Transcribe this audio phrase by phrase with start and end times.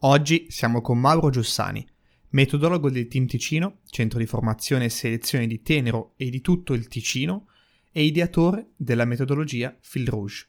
[0.00, 1.84] Oggi siamo con Mauro Giussani,
[2.30, 6.86] metodologo del Team Ticino, centro di formazione e selezione di Tenero e di tutto il
[6.86, 7.46] Ticino,
[7.90, 10.48] e ideatore della metodologia Fil Rouge.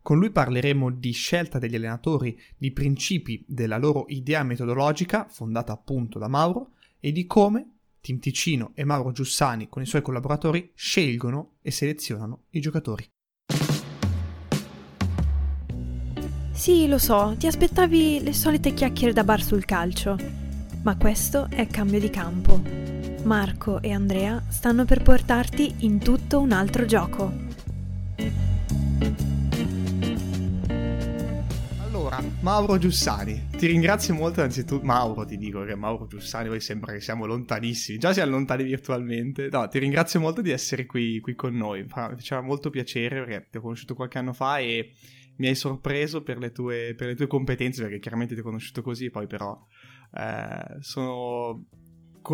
[0.00, 6.18] Con lui parleremo di scelta degli allenatori, di principi della loro idea metodologica, fondata appunto
[6.18, 11.56] da Mauro, e di come Team Ticino e Mauro Giussani con i suoi collaboratori scelgono
[11.60, 13.06] e selezionano i giocatori.
[16.56, 20.16] Sì, lo so, ti aspettavi le solite chiacchiere da bar sul calcio,
[20.82, 22.60] ma questo è cambio di campo.
[23.24, 27.44] Marco e Andrea stanno per portarti in tutto un altro gioco.
[32.40, 34.84] Mauro Giussani, ti ringrazio molto innanzitutto.
[34.84, 39.48] Mauro, ti dico che Mauro Giussani, poi sembra che siamo lontanissimi, già siamo lontani virtualmente.
[39.50, 41.82] No, ti ringrazio molto di essere qui, qui con noi.
[41.82, 44.92] Mi faceva molto piacere perché ti ho conosciuto qualche anno fa e
[45.36, 48.82] mi hai sorpreso per le tue, per le tue competenze, perché chiaramente ti ho conosciuto
[48.82, 49.58] così, poi però
[50.14, 51.66] eh, sono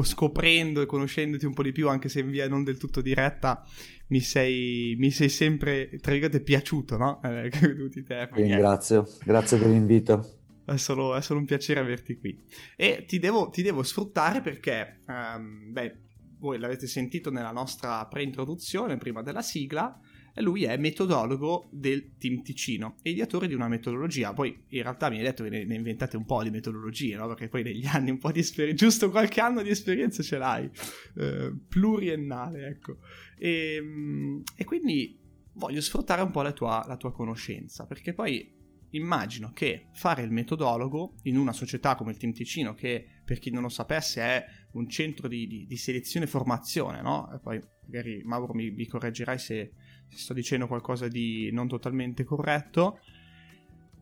[0.02, 3.62] scoprendo e conoscendoti un po' di più, anche se in via non del tutto diretta,
[4.08, 7.20] mi sei, mi sei sempre, tra virgolette, piaciuto, no?
[7.22, 7.50] Eh,
[8.06, 8.28] te.
[8.32, 10.38] Ringrazio, grazie per l'invito.
[10.64, 12.38] È solo, è solo, un piacere averti qui.
[12.76, 15.98] E ti devo, ti devo sfruttare perché, um, beh,
[16.38, 19.98] voi l'avete sentito nella nostra pre-introduzione, prima della sigla,
[20.40, 24.32] lui è metodologo del Team Ticino ideatore di una metodologia.
[24.32, 27.26] Poi in realtà mi hai detto che ne, ne inventate un po' di metodologie, no?
[27.28, 30.70] Perché poi negli anni un po' di esperienza, giusto qualche anno di esperienza ce l'hai,
[31.16, 32.98] eh, pluriennale, ecco.
[33.38, 35.18] E, ehm, e, quindi
[35.54, 38.60] voglio sfruttare un po' la tua, la tua conoscenza, perché poi
[38.92, 43.50] immagino che fare il metodologo in una società come il Team Ticino, che per chi
[43.50, 47.30] non lo sapesse è un centro di, di, di selezione e formazione, no?
[47.32, 49.72] E poi magari Mauro mi, mi correggerai se,
[50.14, 52.98] sto dicendo qualcosa di non totalmente corretto,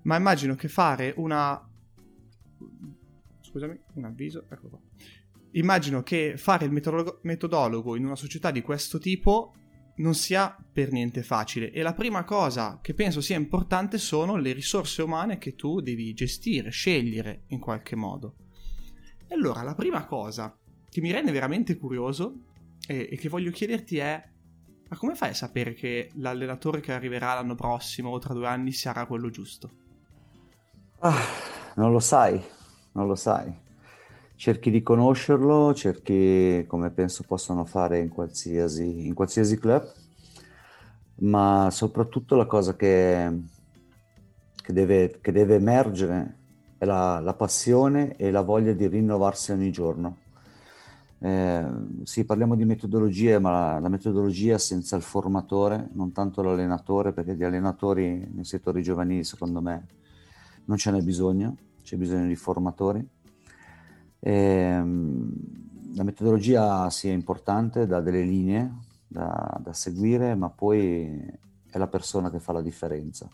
[0.03, 1.69] ma immagino che fare una...
[3.41, 4.79] Scusami, un avviso, ecco qua.
[5.53, 9.55] Immagino che fare il metodologo, metodologo in una società di questo tipo
[9.97, 14.53] non sia per niente facile e la prima cosa che penso sia importante sono le
[14.53, 18.37] risorse umane che tu devi gestire, scegliere in qualche modo.
[19.27, 20.57] E allora la prima cosa
[20.89, 22.45] che mi rende veramente curioso
[22.87, 24.29] e, e che voglio chiederti è
[24.91, 28.73] ma come fai a sapere che l'allenatore che arriverà l'anno prossimo o tra due anni
[28.73, 29.71] sarà quello giusto?
[30.99, 31.17] Ah,
[31.77, 32.43] non lo sai,
[32.93, 33.57] non lo sai.
[34.35, 39.93] Cerchi di conoscerlo, cerchi come penso possano fare in qualsiasi, in qualsiasi club,
[41.21, 43.43] ma soprattutto la cosa che,
[44.61, 46.39] che, deve, che deve, emergere
[46.79, 50.17] è la, la passione e la voglia di rinnovarsi ogni giorno
[51.23, 51.67] eh,
[52.05, 57.37] sì, parliamo di metodologie, ma la, la, metodologia senza il formatore, non tanto l'allenatore, perché
[57.37, 59.87] di allenatori nei settori giovanili, secondo me,
[60.65, 63.07] non ce n'è bisogno, c'è bisogno di formatori.
[64.19, 64.83] Eh,
[65.95, 68.77] la metodologia sì è importante, dà delle linee
[69.07, 71.23] da, da seguire, ma poi
[71.69, 73.29] è la persona che fa la differenza.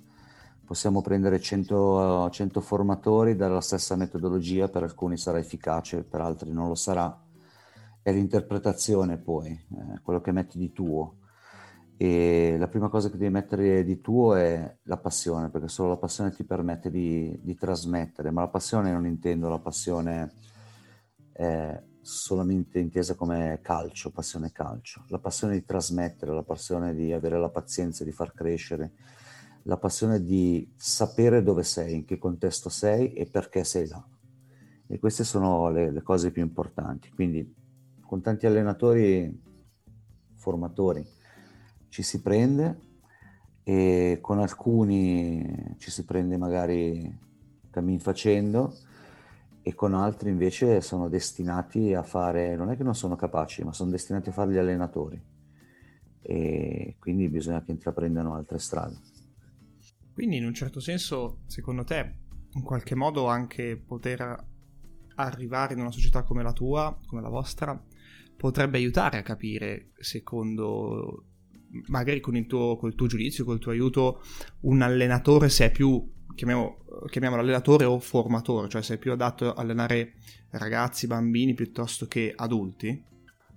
[0.64, 6.66] Possiamo prendere 100, 100 formatori dalla stessa metodologia, per alcuni sarà efficace, per altri non
[6.66, 7.16] lo sarà
[8.06, 11.16] è l'interpretazione poi, eh, quello che metti di tuo.
[11.96, 15.96] E la prima cosa che devi mettere di tuo è la passione, perché solo la
[15.96, 20.34] passione ti permette di, di trasmettere, ma la passione non intendo la passione
[21.32, 27.40] eh, solamente intesa come calcio, passione calcio, la passione di trasmettere, la passione di avere
[27.40, 28.92] la pazienza di far crescere,
[29.64, 34.06] la passione di sapere dove sei, in che contesto sei e perché sei là.
[34.86, 37.10] E queste sono le, le cose più importanti.
[37.10, 37.64] Quindi
[38.06, 39.42] con tanti allenatori,
[40.34, 41.04] formatori,
[41.88, 42.78] ci si prende
[43.62, 47.24] e con alcuni ci si prende magari
[47.70, 48.72] cammin facendo
[49.60, 53.72] e con altri invece sono destinati a fare, non è che non sono capaci, ma
[53.72, 55.20] sono destinati a fare gli allenatori
[56.22, 58.96] e quindi bisogna che intraprendano altre strade.
[60.12, 62.18] Quindi in un certo senso, secondo te,
[62.52, 64.44] in qualche modo anche poter
[65.16, 67.80] arrivare in una società come la tua, come la vostra,
[68.36, 71.24] potrebbe aiutare a capire, secondo
[71.88, 74.22] magari con il tuo, col tuo giudizio, col tuo aiuto,
[74.60, 76.78] un allenatore se è più, chiamiamo,
[77.10, 80.14] chiamiamolo allenatore o formatore, cioè se è più adatto a allenare
[80.50, 83.04] ragazzi, bambini piuttosto che adulti?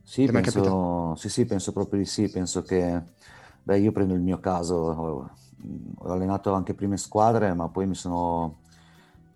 [0.03, 2.99] Sì, penso, sì, sì, penso proprio di sì, penso che,
[3.61, 5.29] beh, io prendo il mio caso, ho,
[5.97, 8.57] ho allenato anche prime squadre, ma poi mi sono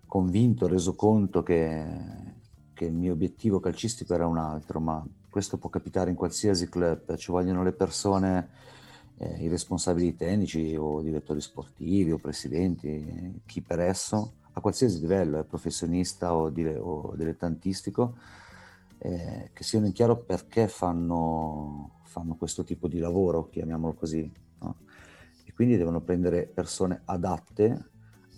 [0.06, 1.84] convinto, reso conto che,
[2.72, 5.04] che il mio obiettivo calcistico era un altro, ma
[5.34, 8.50] questo può capitare in qualsiasi club, ci vogliono le persone,
[9.16, 15.40] eh, i responsabili tecnici o direttori sportivi o presidenti, chi per esso, a qualsiasi livello,
[15.40, 18.16] eh, professionista o, dire, o dilettantistico,
[18.98, 24.30] eh, che siano in chiaro perché fanno, fanno, questo tipo di lavoro, chiamiamolo così.
[24.60, 24.76] No?
[25.42, 27.88] E quindi devono prendere persone adatte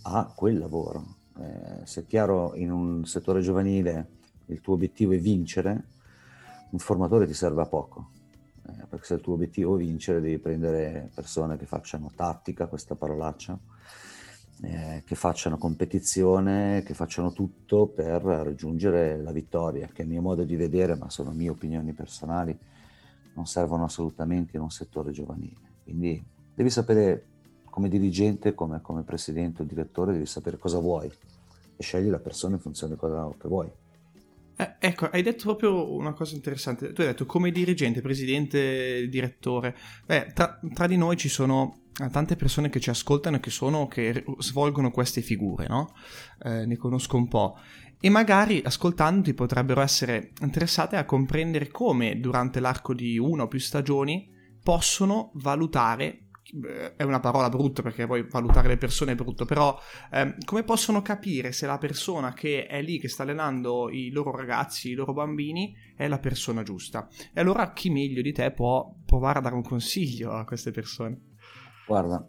[0.00, 1.16] a quel lavoro.
[1.38, 4.14] Eh, se è chiaro in un settore giovanile
[4.46, 5.88] il tuo obiettivo è vincere,
[6.76, 8.10] un formatore ti serve a poco.
[8.68, 12.94] Eh, perché se il tuo obiettivo è vincere devi prendere persone che facciano tattica, questa
[12.94, 13.58] parolaccia,
[14.62, 20.44] eh, che facciano competizione, che facciano tutto per raggiungere la vittoria, che a mio modo
[20.44, 22.56] di vedere, ma sono mie opinioni personali,
[23.34, 25.74] non servono assolutamente in un settore giovanile.
[25.82, 26.22] Quindi
[26.54, 27.24] devi sapere
[27.64, 31.10] come dirigente, come, come presidente o direttore, devi sapere cosa vuoi
[31.78, 33.70] e scegli la persona in funzione di cosa che vuoi.
[34.58, 36.92] Eh, ecco, hai detto proprio una cosa interessante.
[36.92, 39.76] Tu hai detto come dirigente, presidente, direttore.
[40.06, 43.50] Beh, tra, tra di noi ci sono eh, tante persone che ci ascoltano e che,
[43.50, 45.94] sono, che svolgono queste figure, no?
[46.42, 47.58] Eh, ne conosco un po'.
[48.00, 53.58] E magari ascoltandoti potrebbero essere interessate a comprendere come durante l'arco di una o più
[53.58, 54.32] stagioni
[54.62, 56.25] possono valutare
[56.96, 59.76] è una parola brutta perché poi valutare le persone è brutto, però
[60.10, 64.34] eh, come possono capire se la persona che è lì, che sta allenando i loro
[64.34, 67.08] ragazzi, i loro bambini, è la persona giusta?
[67.32, 71.20] E allora chi meglio di te può provare a dare un consiglio a queste persone?
[71.86, 72.24] Guarda,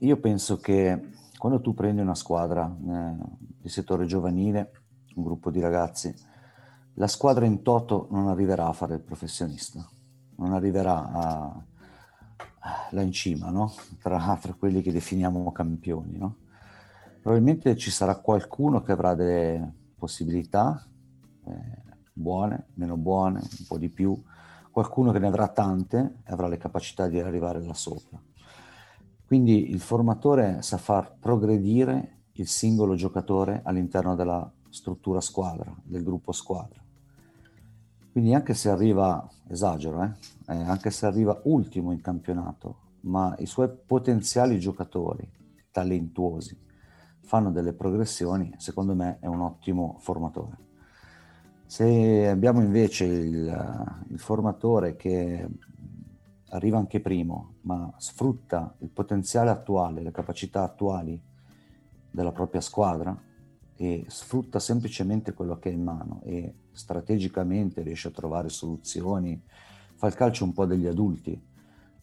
[0.00, 1.00] io penso che
[1.38, 3.16] quando tu prendi una squadra eh,
[3.60, 4.70] di settore giovanile,
[5.14, 6.14] un gruppo di ragazzi,
[6.94, 9.86] la squadra in toto non arriverà a fare il professionista,
[10.36, 11.64] non arriverà a
[12.90, 13.72] là in cima, no?
[14.00, 16.16] tra, tra, quelli che definiamo campioni.
[16.16, 16.36] No?
[17.20, 20.84] Probabilmente ci sarà qualcuno che avrà delle possibilità
[21.44, 21.82] eh,
[22.12, 24.20] buone, meno buone, un po' di più,
[24.70, 28.20] qualcuno che ne avrà tante e avrà le capacità di arrivare là sopra.
[29.26, 36.32] Quindi il formatore sa far progredire il singolo giocatore all'interno della struttura squadra, del gruppo
[36.32, 36.80] squadra.
[38.10, 40.10] Quindi anche se arriva, esagero, eh,
[40.52, 45.28] eh, anche se arriva ultimo in campionato, ma i suoi potenziali giocatori
[45.70, 46.58] talentuosi
[47.20, 50.58] fanno delle progressioni, secondo me è un ottimo formatore.
[51.64, 55.48] Se abbiamo invece il, il formatore che
[56.50, 61.18] arriva anche primo, ma sfrutta il potenziale attuale, le capacità attuali
[62.10, 63.18] della propria squadra
[63.74, 69.42] e sfrutta semplicemente quello che è in mano e strategicamente riesce a trovare soluzioni,
[70.02, 71.40] fa il calcio un po' degli adulti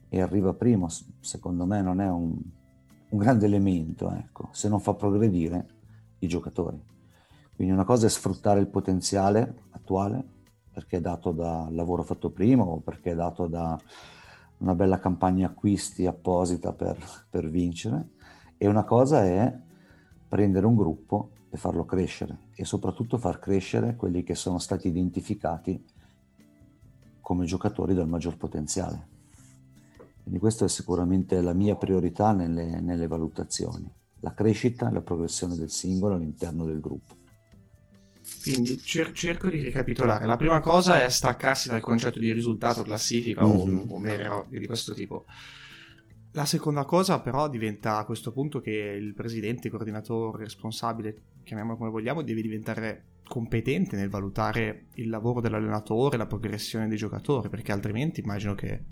[0.08, 0.88] e arriva primo,
[1.20, 2.34] secondo me non è un,
[3.10, 5.68] un grande elemento, ecco, se non fa progredire
[6.20, 6.82] i giocatori.
[7.54, 10.24] Quindi una cosa è sfruttare il potenziale attuale,
[10.72, 13.78] perché è dato dal lavoro fatto prima o perché è dato da
[14.60, 16.98] una bella campagna acquisti apposita per,
[17.30, 18.12] per vincere,
[18.58, 19.54] e una cosa è
[20.26, 25.98] prendere un gruppo e farlo crescere e soprattutto far crescere quelli che sono stati identificati
[27.30, 29.08] come giocatori dal maggior potenziale.
[30.24, 33.88] Quindi questa è sicuramente la mia priorità nelle, nelle valutazioni,
[34.22, 37.18] la crescita e la progressione del singolo all'interno del gruppo.
[38.42, 40.26] Quindi cer- cerco di ricapitolare.
[40.26, 43.78] La prima cosa è staccarsi dal concetto di risultato, classifica mm-hmm.
[43.78, 45.26] o, o mere robe di questo tipo.
[46.32, 51.78] La seconda cosa però diventa a questo punto che il presidente, il coordinatore, responsabile, chiamiamolo
[51.78, 57.72] come vogliamo, deve diventare competente nel valutare il lavoro dell'allenatore, la progressione dei giocatori, perché
[57.72, 58.84] altrimenti immagino che,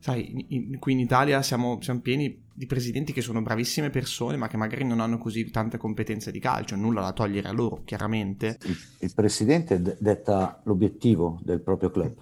[0.00, 4.48] sai, in, qui in Italia siamo, siamo, pieni di presidenti che sono bravissime persone, ma
[4.48, 8.58] che magari non hanno così tante competenze di calcio, nulla da togliere a loro, chiaramente.
[8.64, 12.14] Il, il presidente d- detta l'obiettivo del proprio club,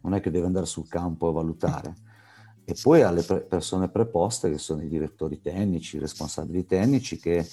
[0.00, 2.08] non è che deve andare sul campo a valutare
[2.70, 7.44] e poi alle pre- persone preposte che sono i direttori tecnici, i responsabili tecnici che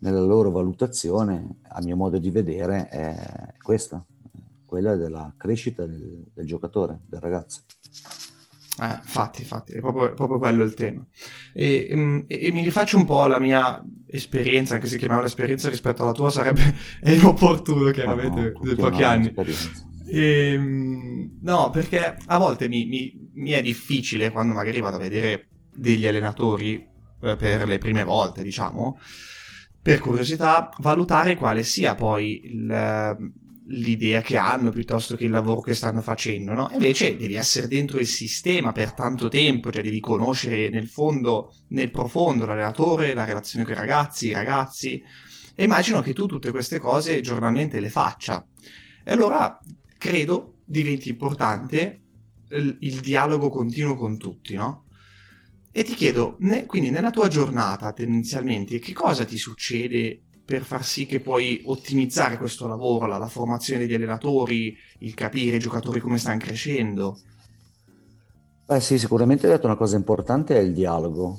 [0.00, 4.04] nella loro valutazione, a mio modo di vedere, è questa,
[4.64, 7.62] quella della crescita del, del giocatore, del ragazzo.
[8.78, 11.02] Eh, infatti, infatti, è proprio, proprio quello il tema.
[11.54, 15.70] E, mm, e, e, mi rifaccio un po' alla mia esperienza, anche se chiamava l'esperienza
[15.70, 16.74] rispetto alla tua sarebbe
[17.04, 19.32] inopportuno, chiaramente, no, no, di pochi anni.
[20.06, 25.00] E, ehm, no, perché a volte mi, mi, mi, è difficile quando magari vado a
[25.00, 26.86] vedere degli allenatori
[27.22, 28.98] eh, per le prime volte, diciamo,
[29.86, 33.16] per curiosità, valutare quale sia poi il,
[33.66, 36.68] l'idea che hanno piuttosto che il lavoro che stanno facendo, no?
[36.72, 41.92] Invece devi essere dentro il sistema per tanto tempo, cioè devi conoscere nel fondo, nel
[41.92, 45.00] profondo l'allenatore, la relazione con i ragazzi, i ragazzi.
[45.54, 48.44] E immagino che tu tutte queste cose giornalmente le faccia.
[49.04, 49.56] E allora
[49.98, 52.00] credo diventi importante
[52.48, 54.85] il, il dialogo continuo con tutti, no?
[55.78, 60.82] E ti chiedo, ne, quindi nella tua giornata tendenzialmente, che cosa ti succede per far
[60.82, 66.00] sì che puoi ottimizzare questo lavoro, la, la formazione degli allenatori, il capire i giocatori
[66.00, 67.18] come stanno crescendo?
[68.64, 71.38] Beh sì, sicuramente hai detto una cosa importante è il dialogo,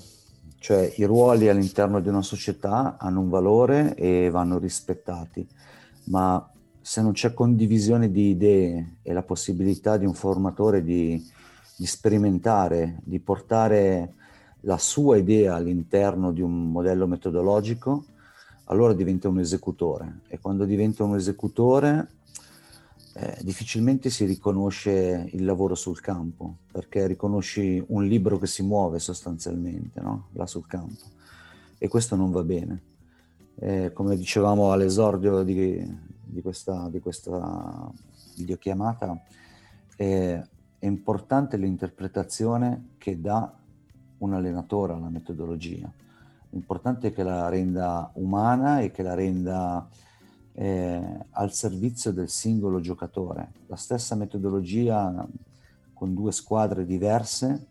[0.60, 5.48] cioè i ruoli all'interno di una società hanno un valore e vanno rispettati,
[6.10, 6.48] ma
[6.80, 11.20] se non c'è condivisione di idee e la possibilità di un formatore di,
[11.76, 14.14] di sperimentare, di portare
[14.68, 18.04] la sua idea all'interno di un modello metodologico,
[18.66, 22.10] allora diventa un esecutore e quando diventa un esecutore
[23.14, 29.00] eh, difficilmente si riconosce il lavoro sul campo perché riconosci un libro che si muove
[29.00, 30.28] sostanzialmente no?
[30.34, 31.06] là sul campo
[31.78, 32.82] e questo non va bene.
[33.60, 35.82] Eh, come dicevamo all'esordio di,
[36.22, 37.90] di, questa, di questa
[38.36, 39.18] videochiamata,
[39.96, 40.44] eh,
[40.78, 43.52] è importante l'interpretazione che dà
[44.20, 45.92] un allenatore alla metodologia
[46.50, 49.88] L'importante è che la renda umana e che la renda
[50.54, 53.52] eh, al servizio del singolo giocatore.
[53.68, 55.28] La stessa metodologia
[55.94, 57.68] con due squadre diverse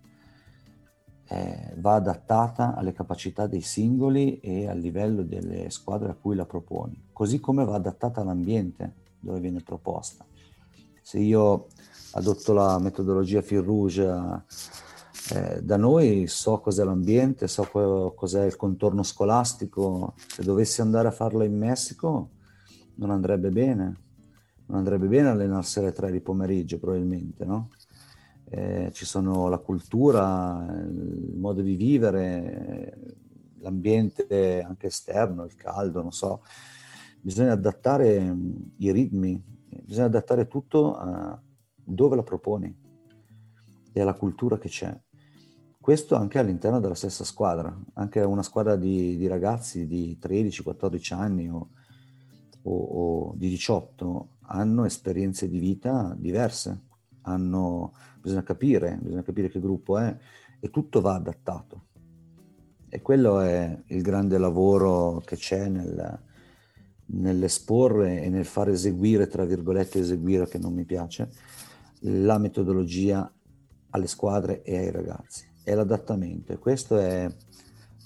[1.28, 6.44] eh, va adattata alle capacità dei singoli e al livello delle squadre a cui la
[6.44, 10.24] proponi, così come va adattata all'ambiente dove viene proposta.
[11.02, 11.66] Se io
[12.12, 14.44] adotto la metodologia Fil Rouge
[15.34, 20.14] eh, da noi so cos'è l'ambiente, so co- cos'è il contorno scolastico.
[20.16, 22.30] Se dovessi andare a farlo in Messico
[22.96, 24.04] non andrebbe bene.
[24.66, 27.70] Non andrebbe bene allenarsi alle tre di pomeriggio probabilmente, no?
[28.48, 32.96] Eh, ci sono la cultura, il modo di vivere,
[33.58, 36.42] l'ambiente anche esterno, il caldo, non so.
[37.20, 39.42] Bisogna adattare mm, i ritmi,
[39.82, 41.40] bisogna adattare tutto a
[41.74, 42.84] dove la proponi
[43.92, 44.96] e alla cultura che c'è.
[45.86, 51.48] Questo anche all'interno della stessa squadra, anche una squadra di, di ragazzi di 13-14 anni
[51.48, 51.68] o,
[52.62, 56.86] o, o, di 18 hanno esperienze di vita diverse,
[57.20, 60.18] hanno, bisogna capire, bisogna capire che gruppo è
[60.58, 61.84] e tutto va adattato.
[62.88, 66.20] E quello è il grande lavoro che c'è nel,
[67.12, 71.30] nell'esporre e nel far eseguire, tra virgolette, eseguire che non mi piace,
[72.00, 73.32] la metodologia
[73.90, 77.28] alle squadre e ai ragazzi è l'adattamento e questo è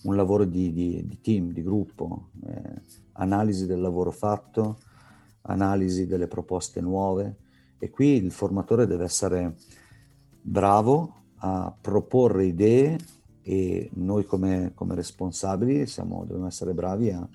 [0.04, 2.80] un lavoro di, di, di team, di gruppo, eh,
[3.12, 4.78] analisi del lavoro fatto,
[5.42, 7.36] analisi delle proposte nuove
[7.78, 9.56] e qui il formatore deve essere
[10.40, 12.96] bravo a proporre idee
[13.42, 17.28] e noi come, come responsabili siamo, dobbiamo essere bravi a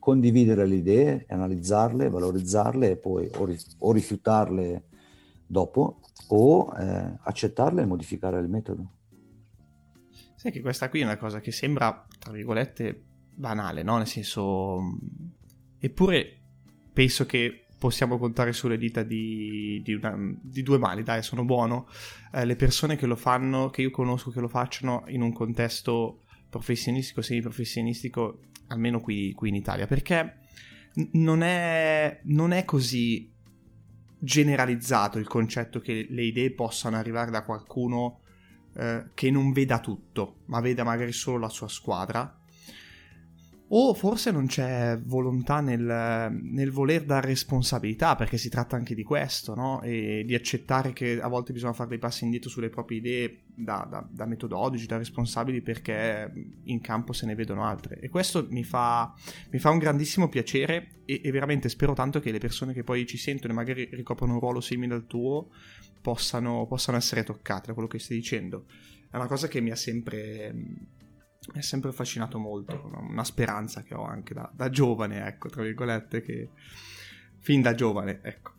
[0.00, 4.82] condividere le idee, analizzarle, valorizzarle e poi o, o rifiutarle
[5.46, 6.00] dopo
[6.30, 9.01] o eh, accettarle e modificare il metodo.
[10.42, 13.00] Sai che questa qui è una cosa che sembra, tra virgolette,
[13.32, 13.98] banale, no?
[13.98, 14.98] Nel senso...
[15.78, 16.40] Eppure
[16.92, 21.86] penso che possiamo contare sulle dita di, di, una, di due mani, dai, sono buono.
[22.32, 26.22] Eh, le persone che lo fanno, che io conosco che lo facciano in un contesto
[26.50, 30.38] professionistico, semiprofessionistico, almeno qui, qui in Italia, perché
[31.12, 33.32] non è, non è così
[34.18, 38.21] generalizzato il concetto che le idee possano arrivare da qualcuno
[38.74, 42.38] eh, che non veda tutto, ma veda magari solo la sua squadra.
[43.74, 49.02] O forse non c'è volontà nel, nel voler dare responsabilità, perché si tratta anche di
[49.02, 49.80] questo, no?
[49.80, 53.86] E di accettare che a volte bisogna fare dei passi indietro sulle proprie idee da,
[53.88, 56.30] da, da metodologi, da responsabili, perché
[56.64, 57.98] in campo se ne vedono altre.
[58.00, 59.14] E questo mi fa,
[59.50, 63.06] mi fa un grandissimo piacere e, e veramente spero tanto che le persone che poi
[63.06, 65.48] ci sentono e magari ricoprono un ruolo simile al tuo
[66.02, 68.66] possano, possano essere toccate da quello che stai dicendo.
[69.10, 70.54] È una cosa che mi ha sempre,
[71.52, 75.62] mi ha sempre affascinato molto, una speranza che ho anche da, da giovane, ecco, tra
[75.62, 76.50] virgolette, che
[77.38, 78.52] fin da giovane, ecco.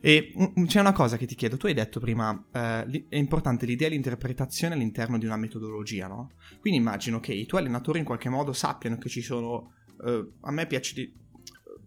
[0.00, 0.34] E
[0.66, 3.92] c'è una cosa che ti chiedo, tu hai detto prima, eh, è importante l'idea e
[3.92, 6.32] l'interpretazione all'interno di una metodologia, no?
[6.60, 9.72] Quindi immagino che i tuoi allenatori in qualche modo sappiano che ci sono,
[10.04, 11.14] eh, a me piace di,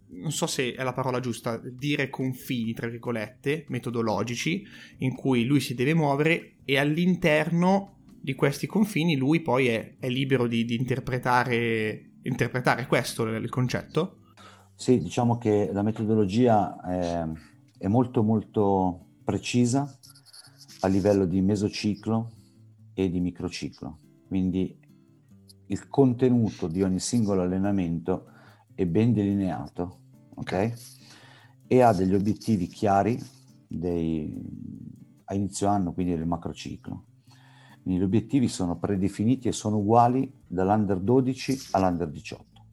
[0.08, 4.66] non so se è la parola giusta, dire confini, tra virgolette, metodologici,
[4.98, 7.95] in cui lui si deve muovere e all'interno
[8.26, 14.16] di questi confini lui poi è, è libero di, di interpretare, interpretare, questo il concetto?
[14.74, 17.24] Sì, diciamo che la metodologia è,
[17.78, 19.88] è molto molto precisa
[20.80, 22.32] a livello di mesociclo
[22.94, 24.76] e di microciclo, quindi
[25.66, 28.26] il contenuto di ogni singolo allenamento
[28.74, 30.00] è ben delineato,
[30.34, 30.72] ok?
[31.68, 33.16] E ha degli obiettivi chiari
[33.68, 34.34] dei,
[35.26, 37.04] a inizio anno, quindi del macrociclo.
[37.86, 42.64] Quindi gli obiettivi sono predefiniti e sono uguali dall'under 12 all'under 18.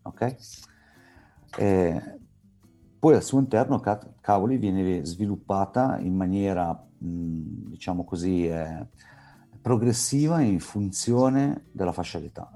[0.00, 0.36] ok?
[1.58, 2.18] Eh,
[2.98, 3.82] poi al suo interno,
[4.22, 8.86] cavoli, viene sviluppata in maniera, mh, diciamo così, eh,
[9.60, 12.50] progressiva in funzione della fascia d'età.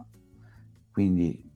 [0.90, 1.52] Quindi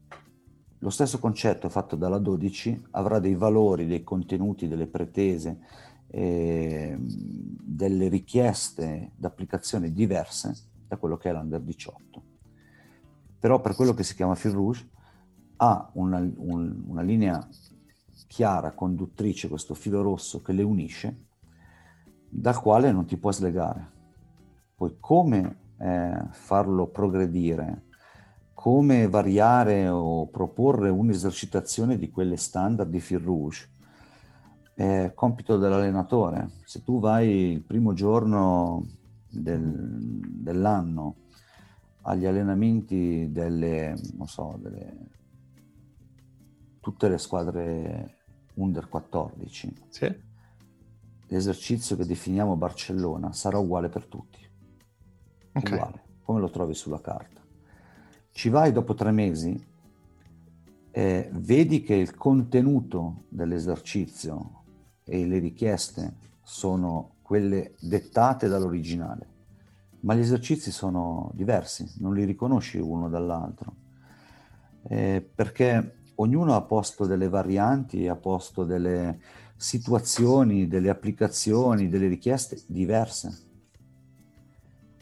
[0.80, 5.60] lo stesso concetto fatto dalla 12 avrà dei valori, dei contenuti, delle pretese,
[6.10, 10.54] eh, delle richieste d'applicazione diverse
[10.86, 12.22] da quello che è l'Under 18.
[13.38, 14.88] Però per quello che si chiama Fil Rouge
[15.56, 17.46] ha una, un, una linea
[18.26, 21.26] chiara, conduttrice, questo filo rosso che le unisce,
[22.28, 23.96] dal quale non ti puoi slegare.
[24.74, 27.86] Poi come eh, farlo progredire,
[28.54, 33.70] come variare o proporre un'esercitazione di quelle standard di fil rouge,
[34.78, 36.50] è compito dell'allenatore.
[36.62, 38.86] Se tu vai il primo giorno
[39.28, 41.16] del, dell'anno
[42.02, 44.96] agli allenamenti delle, non so, delle,
[46.78, 48.18] tutte le squadre
[48.54, 50.16] under 14, sì.
[51.26, 54.38] l'esercizio che definiamo Barcellona sarà uguale per tutti.
[55.54, 55.72] Okay.
[55.72, 57.42] Uguale, come lo trovi sulla carta.
[58.30, 59.60] Ci vai dopo tre mesi,
[60.92, 64.58] eh, vedi che il contenuto dell'esercizio
[65.08, 69.26] e le richieste sono quelle dettate dall'originale,
[70.00, 73.74] ma gli esercizi sono diversi, non li riconosci uno dall'altro,
[74.88, 79.18] eh, perché ognuno ha posto delle varianti, ha posto delle
[79.56, 83.46] situazioni, delle applicazioni, delle richieste diverse.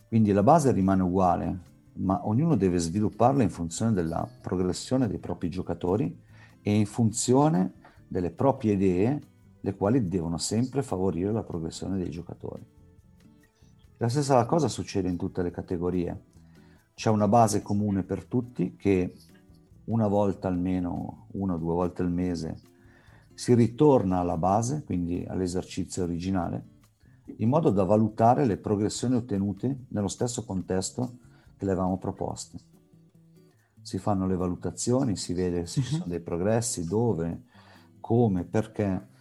[0.08, 1.58] Quindi la base rimane uguale,
[1.94, 6.16] ma ognuno deve svilupparla in funzione della progressione dei propri giocatori
[6.62, 7.72] e in funzione
[8.08, 9.20] delle proprie idee,
[9.66, 12.64] le quali devono sempre favorire la progressione dei giocatori.
[13.96, 16.23] La stessa cosa succede in tutte le categorie.
[16.94, 19.16] C'è una base comune per tutti che
[19.87, 22.61] una volta almeno, una o due volte al mese,
[23.35, 26.64] si ritorna alla base, quindi all'esercizio originale,
[27.38, 31.19] in modo da valutare le progressioni ottenute nello stesso contesto
[31.56, 32.58] che le avevamo proposte.
[33.82, 36.00] Si fanno le valutazioni, si vede se ci mhm.
[36.00, 37.47] sono dei progressi, dove,
[37.99, 39.14] come, perché,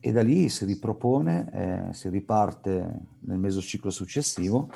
[0.00, 1.50] e da lì si ripropone,
[1.90, 4.70] eh, si riparte nel mesociclo successivo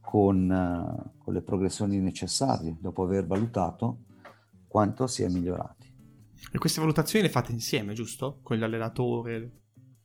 [0.00, 4.04] con, uh, con le progressioni necessarie dopo aver valutato
[4.66, 5.88] quanto si è migliorati.
[6.52, 8.40] E queste valutazioni le fate insieme, giusto?
[8.42, 9.58] Con l'allenatore?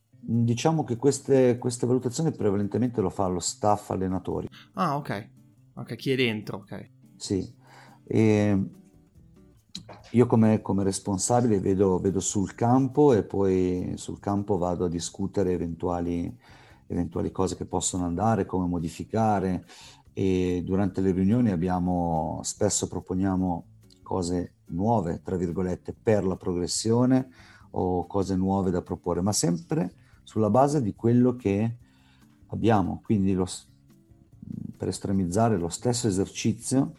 [0.10, 4.48] Diciamo che queste, queste valutazioni prevalentemente lo fa lo staff allenatori.
[4.74, 5.30] Ah, ok.
[5.76, 6.90] Ok, chi è dentro, ok.
[7.18, 7.54] Sì.
[8.08, 8.64] E
[10.16, 15.52] io come, come responsabile vedo, vedo, sul campo e poi sul campo vado a discutere
[15.52, 16.34] eventuali,
[16.88, 19.66] eventuali cose che possono andare, come modificare,
[20.14, 23.66] e durante le riunioni abbiamo, spesso proponiamo
[24.04, 27.28] cose nuove, tra virgolette, per la progressione
[27.72, 31.76] o cose nuove da proporre, ma sempre sulla base di quello che
[32.48, 33.02] abbiamo.
[33.04, 33.46] Quindi lo,
[34.78, 36.94] per estremizzare lo stesso esercizio,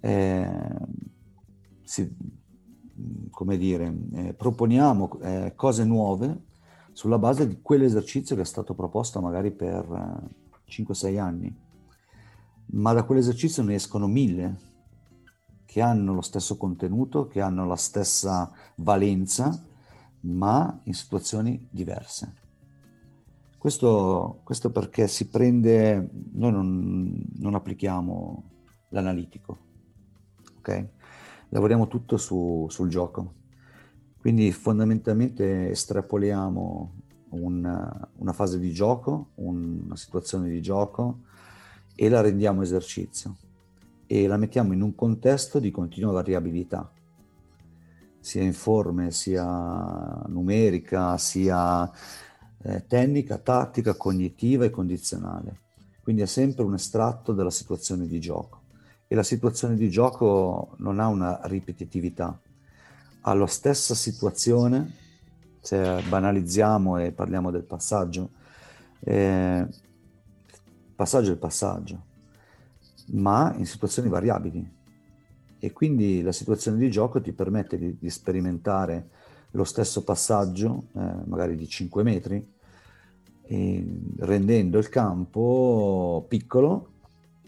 [0.00, 0.48] eh,
[1.84, 2.12] si,
[3.30, 6.42] come dire, eh, proponiamo eh, cose nuove
[6.92, 9.86] sulla base di quell'esercizio che è stato proposto magari per
[10.68, 11.56] 5-6 eh, anni
[12.66, 14.72] ma da quell'esercizio ne escono mille
[15.64, 19.60] che hanno lo stesso contenuto, che hanno la stessa valenza,
[20.20, 22.42] ma in situazioni diverse.
[23.58, 28.50] Questo, questo perché si prende, noi non, non applichiamo
[28.90, 29.58] l'analitico,
[30.58, 30.88] ok?
[31.50, 33.34] Lavoriamo tutto su, sul gioco.
[34.18, 36.94] Quindi fondamentalmente estrapoliamo
[37.30, 41.20] una, una fase di gioco, una situazione di gioco,
[41.94, 43.36] e la rendiamo esercizio
[44.06, 46.90] e la mettiamo in un contesto di continua variabilità,
[48.18, 51.90] sia in forme, sia numerica, sia
[52.62, 55.60] eh, tecnica, tattica, cognitiva e condizionale.
[56.02, 58.63] Quindi è sempre un estratto della situazione di gioco
[59.14, 62.36] e la situazione di gioco non ha una ripetitività,
[63.20, 64.92] ha la stessa situazione,
[65.60, 68.30] se banalizziamo e parliamo del passaggio,
[68.98, 69.66] eh,
[70.96, 72.02] passaggio è il passaggio,
[73.12, 74.72] ma in situazioni variabili.
[75.60, 79.10] E quindi la situazione di gioco ti permette di, di sperimentare
[79.52, 82.52] lo stesso passaggio, eh, magari di 5 metri,
[83.46, 86.93] rendendo il campo piccolo,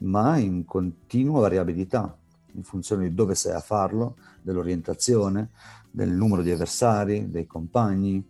[0.00, 2.16] ma in continua variabilità,
[2.52, 5.50] in funzione di dove sei a farlo, dell'orientazione,
[5.90, 8.24] del numero di avversari, dei compagni,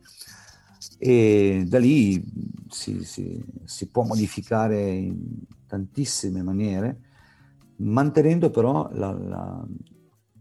[0.98, 2.22] e da lì
[2.68, 7.00] si, si, si può modificare in tantissime maniere,
[7.76, 9.66] mantenendo però la, la,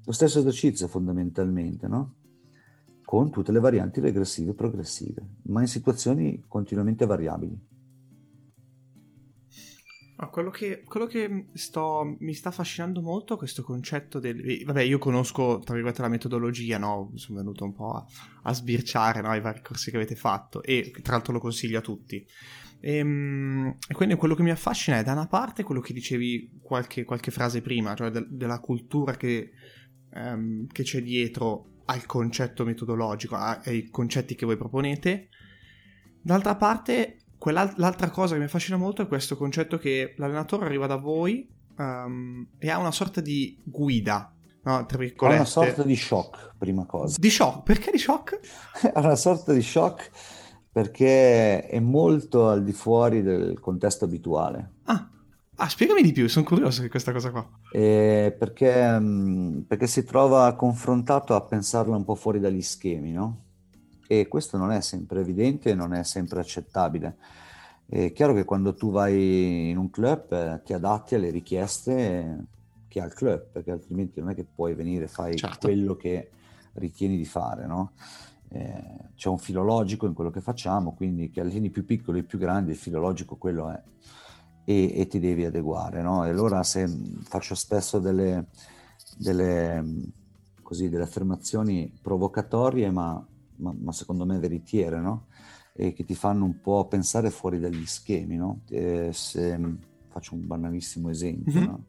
[0.06, 2.14] lo stesso esercizio fondamentalmente, no?
[3.04, 7.60] Con tutte le varianti regressive e progressive, ma in situazioni continuamente variabili.
[10.18, 14.64] Ah, quello, che, quello che sto, mi sta affascinando molto è questo concetto del...
[14.64, 17.12] Vabbè, io conosco, tra virgolette, la metodologia, no?
[17.16, 18.06] Sono venuto un po' a,
[18.44, 19.36] a sbirciare no?
[19.36, 22.26] i vari corsi che avete fatto e tra l'altro lo consiglio a tutti.
[22.80, 26.60] E, ehm, e, quindi quello che mi affascina è da una parte quello che dicevi
[26.62, 29.52] qualche, qualche frase prima, cioè de, della cultura che,
[30.14, 35.28] um, che, c'è dietro al concetto metodologico, ai concetti che voi proponete.
[36.22, 40.96] D'altra parte l'altra cosa che mi affascina molto è questo concetto che l'allenatore arriva da
[40.96, 44.32] voi um, e ha una sorta di guida.
[44.64, 45.38] No, tra virgolette.
[45.38, 47.18] Ha una sorta di shock, prima cosa.
[47.20, 47.64] Di shock?
[47.64, 48.40] Perché di shock?
[48.94, 50.10] ha una sorta di shock
[50.72, 54.74] perché è molto al di fuori del contesto abituale.
[54.84, 55.10] Ah,
[55.56, 57.48] ah spiegami di più, sono curioso di questa cosa qua.
[57.72, 63.44] Eh, perché, mm, perché si trova confrontato a pensarla un po' fuori dagli schemi, no?
[64.08, 67.18] E questo non è sempre evidente e non è sempre accettabile.
[67.88, 72.48] È chiaro che quando tu vai in un club eh, ti adatti alle richieste
[72.88, 75.68] che ha il club, perché altrimenti non è che puoi venire e fai certo.
[75.68, 76.30] quello che
[76.74, 77.92] ritieni di fare, no?
[78.50, 82.38] eh, c'è un filologico in quello che facciamo, quindi che alleni più piccoli e più
[82.38, 83.82] grandi, il filologico quello è,
[84.64, 86.26] e, e ti devi adeguare, no?
[86.26, 86.88] E allora se
[87.22, 88.48] faccio spesso delle,
[89.18, 89.84] delle,
[90.62, 93.26] così, delle affermazioni provocatorie, ma
[93.58, 95.28] ma, ma secondo me veritiere, no?
[95.74, 98.62] E che ti fanno un po' pensare fuori dagli schemi, no?
[98.70, 99.60] E se,
[100.08, 101.70] faccio un banalissimo esempio, mm-hmm.
[101.70, 101.84] no?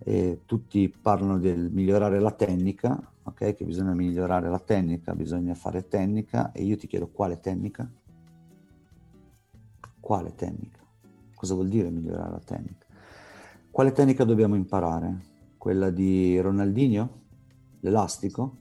[0.00, 3.54] E tutti parlano del migliorare la tecnica, ok?
[3.54, 7.90] Che bisogna migliorare la tecnica, bisogna fare tecnica e io ti chiedo quale tecnica?
[9.98, 10.78] Quale tecnica?
[11.34, 12.86] Cosa vuol dire migliorare la tecnica?
[13.70, 15.26] Quale tecnica dobbiamo imparare?
[15.56, 17.20] Quella di Ronaldinho?
[17.80, 18.56] L'elastico?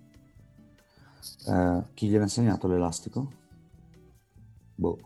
[1.47, 3.31] Eh, chi gliel'ha insegnato l'elastico?
[4.75, 4.97] Boh.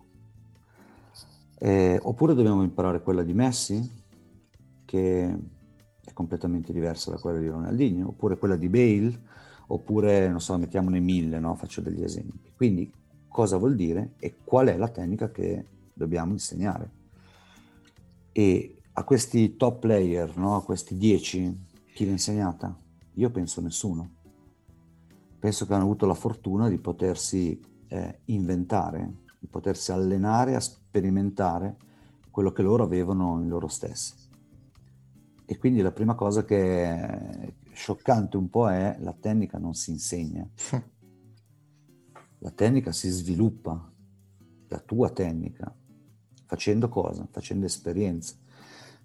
[1.57, 3.89] Eh, oppure dobbiamo imparare quella di Messi,
[4.85, 5.37] che
[6.03, 9.19] è completamente diversa da quella di Ronaldinho, oppure quella di Bale,
[9.67, 11.55] oppure, non so, mettiamone mille, no?
[11.55, 12.51] faccio degli esempi.
[12.55, 12.91] Quindi
[13.27, 16.99] cosa vuol dire e qual è la tecnica che dobbiamo insegnare.
[18.31, 20.55] E a questi top player, no?
[20.55, 21.55] a questi dieci,
[21.93, 22.75] chi l'ha insegnata?
[23.15, 24.19] Io penso nessuno
[25.41, 31.77] penso che hanno avuto la fortuna di potersi eh, inventare, di potersi allenare a sperimentare
[32.29, 34.13] quello che loro avevano in loro stessi.
[35.43, 39.89] E quindi la prima cosa che è scioccante un po' è la tecnica non si
[39.89, 40.47] insegna.
[42.43, 43.93] La tecnica si sviluppa,
[44.69, 45.71] la tua tecnica,
[46.47, 47.27] facendo cosa?
[47.29, 48.33] Facendo esperienza.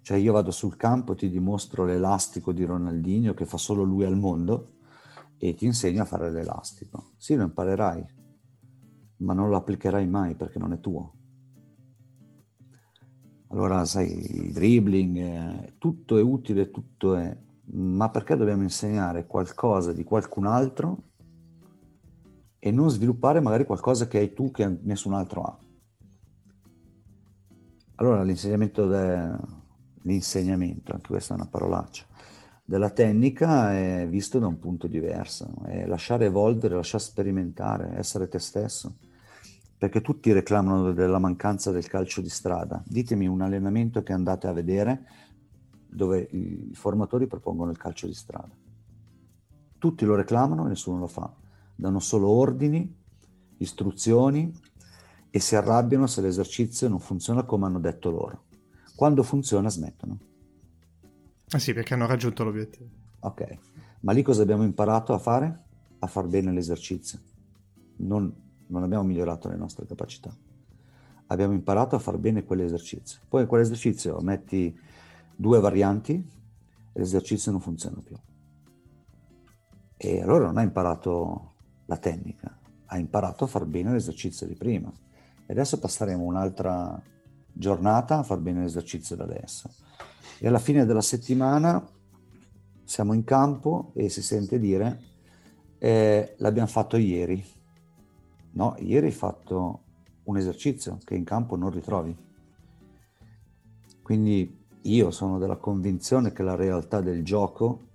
[0.01, 4.17] Cioè io vado sul campo, ti dimostro l'elastico di Ronaldinho che fa solo lui al
[4.17, 4.76] mondo,
[5.37, 7.11] e ti insegna a fare l'elastico.
[7.17, 8.05] Sì, lo imparerai,
[9.17, 11.13] ma non lo applicherai mai perché non è tuo.
[13.49, 17.37] Allora, sai, il dribbling, eh, tutto è utile, tutto è...
[17.69, 21.03] Ma perché dobbiamo insegnare qualcosa di qualcun altro
[22.59, 25.57] e non sviluppare magari qualcosa che hai tu che nessun altro ha?
[27.95, 29.37] Allora, l'insegnamento, de...
[30.03, 32.05] l'insegnamento, anche questa è una parolaccia,
[32.69, 38.39] della tecnica è visto da un punto diverso, è lasciare evolvere, lasciare sperimentare, essere te
[38.39, 38.97] stesso.
[39.77, 42.83] Perché tutti reclamano della mancanza del calcio di strada.
[42.85, 45.05] Ditemi un allenamento che andate a vedere
[45.87, 48.53] dove i formatori propongono il calcio di strada.
[49.77, 51.33] Tutti lo reclamano e nessuno lo fa.
[51.73, 52.93] Danno solo ordini,
[53.59, 54.53] istruzioni
[55.29, 58.43] e si arrabbiano se l'esercizio non funziona come hanno detto loro.
[58.93, 60.19] Quando funziona smettono.
[61.51, 62.89] Ah sì, perché hanno raggiunto l'obiettivo.
[63.19, 63.57] Ok,
[64.01, 65.63] ma lì cosa abbiamo imparato a fare?
[65.99, 67.19] A far bene l'esercizio.
[67.97, 68.33] Non,
[68.67, 70.35] non abbiamo migliorato le nostre capacità.
[71.27, 73.21] Abbiamo imparato a far bene quell'esercizio.
[73.29, 74.77] Poi in quell'esercizio metti
[75.33, 78.17] due varianti e l'esercizio non funziona più.
[79.95, 81.53] E allora non ha imparato
[81.85, 84.91] la tecnica, ha imparato a far bene l'esercizio di prima.
[85.45, 87.01] E adesso passeremo un'altra
[87.53, 89.69] giornata a far bene l'esercizio da adesso
[90.39, 91.85] e alla fine della settimana
[92.83, 95.01] siamo in campo e si sente dire
[95.79, 97.43] eh, l'abbiamo fatto ieri.
[98.51, 99.81] No, ieri hai fatto
[100.23, 102.15] un esercizio che in campo non ritrovi.
[104.01, 107.85] Quindi io sono della convinzione che la realtà del gioco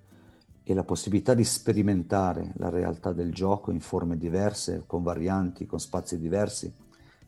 [0.62, 5.81] e la possibilità di sperimentare la realtà del gioco in forme diverse, con varianti, con
[5.81, 6.72] spazi diversi,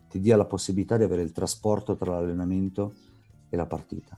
[0.08, 2.94] ti dia la possibilità di avere il trasporto tra l'allenamento
[3.48, 4.16] e la partita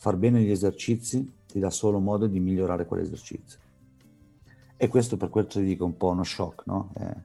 [0.00, 3.58] far bene gli esercizi ti dà solo modo di migliorare quell'esercizio.
[4.78, 6.90] E questo per questo ti dico un po' uno shock, no?
[6.96, 7.16] Eh,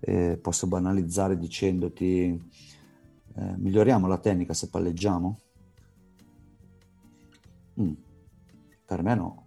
[0.00, 2.50] eh, posso banalizzare dicendoti
[3.36, 5.40] eh, miglioriamo la tecnica se palleggiamo?
[7.80, 7.92] Mm,
[8.84, 9.44] per me no.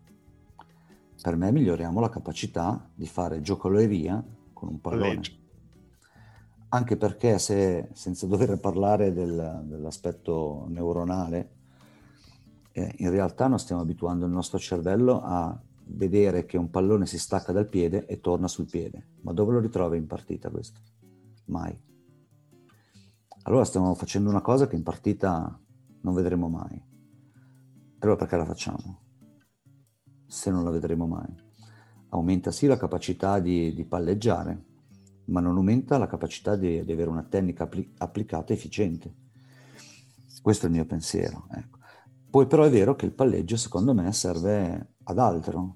[1.21, 4.23] Per me miglioriamo la capacità di fare giocoleria
[4.53, 5.01] con un pallone.
[5.01, 5.31] Palleggio.
[6.69, 11.61] Anche perché se, senza dover parlare del, dell'aspetto neuronale,
[12.73, 17.19] eh, in realtà non stiamo abituando il nostro cervello a vedere che un pallone si
[17.19, 19.09] stacca dal piede e torna sul piede.
[19.21, 20.79] Ma dove lo ritrovi in partita questo?
[21.45, 21.79] Mai.
[23.43, 25.59] Allora stiamo facendo una cosa che in partita
[26.01, 26.81] non vedremo mai.
[27.99, 29.01] Allora perché la facciamo?
[30.25, 31.31] Se non la vedremo mai.
[32.09, 34.65] Aumenta sì la capacità di, di palleggiare,
[35.25, 39.13] ma non aumenta la capacità di, di avere una tecnica appli- applicata efficiente.
[40.41, 41.47] Questo è il mio pensiero.
[41.51, 41.81] Ecco.
[42.33, 45.75] Poi però è vero che il palleggio secondo me serve ad altro.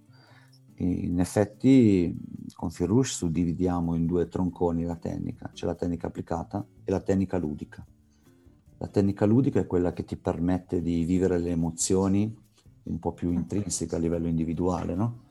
[0.78, 2.18] In effetti
[2.52, 7.38] con Firush suddividiamo in due tronconi la tecnica, c'è la tecnica applicata e la tecnica
[7.38, 7.86] ludica.
[8.80, 12.36] La tecnica ludica è quella che ti permette di vivere le emozioni
[12.86, 15.26] un po' più intrinseche a livello individuale, no?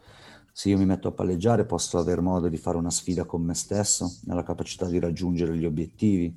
[0.53, 3.55] Se io mi metto a palleggiare posso avere modo di fare una sfida con me
[3.55, 6.33] stesso, nella capacità di raggiungere gli obiettivi,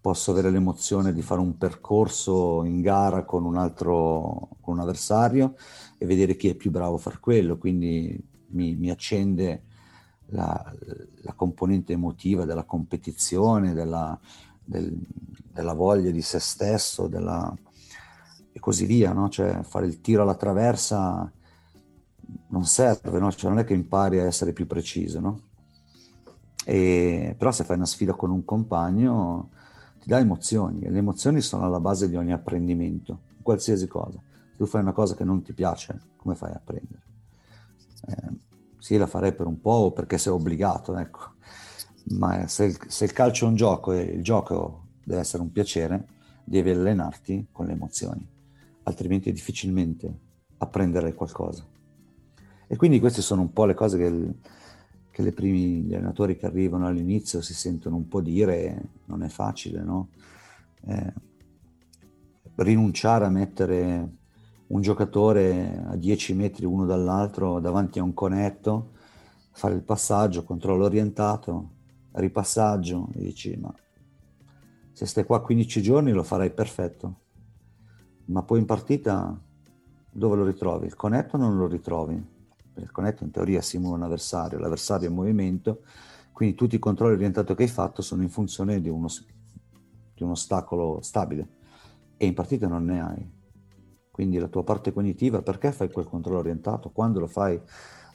[0.00, 5.54] posso avere l'emozione di fare un percorso in gara con un altro con un avversario
[5.98, 9.64] e vedere chi è più bravo a far quello, quindi mi, mi accende
[10.26, 10.74] la,
[11.22, 14.18] la, componente emotiva della competizione, della,
[14.64, 14.96] del,
[15.52, 17.52] della voglia di se stesso, della,
[18.52, 19.28] e così via, no?
[19.28, 21.30] Cioè fare il tiro alla traversa
[22.48, 23.30] non serve, no?
[23.30, 25.40] Cioè non è che impari a essere più preciso, no?
[26.64, 29.50] E, però se fai una sfida con un compagno
[30.00, 34.20] ti dà emozioni e le emozioni sono alla base di ogni apprendimento, qualsiasi cosa.
[34.50, 37.02] Se tu fai una cosa che non ti piace, come fai a apprendere?
[38.06, 41.34] Eh, sì, la farei per un po' perché sei obbligato, ecco.
[42.16, 45.52] Ma se il, se il calcio è un gioco e il gioco deve essere un
[45.52, 46.06] piacere,
[46.44, 48.26] devi allenarti con le emozioni,
[48.84, 50.18] altrimenti difficilmente
[50.56, 51.64] apprenderai qualcosa.
[52.66, 54.34] E quindi queste sono un po' le cose che, il,
[55.10, 59.28] che le primi, gli allenatori che arrivano all'inizio si sentono un po' dire, non è
[59.28, 60.08] facile, no?
[60.86, 61.12] Eh,
[62.56, 64.18] rinunciare a mettere
[64.68, 68.92] un giocatore a 10 metri uno dall'altro davanti a un conetto,
[69.52, 71.70] fare il passaggio, controllo orientato,
[72.12, 73.74] ripassaggio, e dici ma
[74.92, 77.20] se stai qua 15 giorni lo farai perfetto,
[78.26, 79.38] ma poi in partita
[80.12, 80.86] dove lo ritrovi?
[80.86, 82.22] Il conetto non lo ritrovi,
[82.82, 85.82] il conetto in teoria simula un avversario, l'avversario è in movimento,
[86.32, 89.08] quindi tutti i controlli orientati che hai fatto sono in funzione di uno,
[90.14, 91.48] di un ostacolo stabile
[92.16, 93.38] e in partita non ne hai
[94.20, 97.58] quindi la tua parte cognitiva, perché fai quel controllo orientato, quando lo fai,